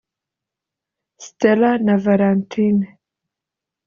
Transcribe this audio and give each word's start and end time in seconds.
Stella 1.25 1.71
na 1.85 1.95
Valentine) 2.03 2.85